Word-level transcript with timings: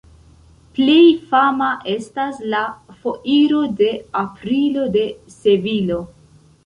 Plej 0.77 1.03
fama 1.33 1.67
estas 1.91 2.41
la 2.53 2.61
Foiro 3.03 3.61
de 3.83 3.93
Aprilo 4.25 4.87
de 4.97 5.05
Sevilo. 5.37 6.01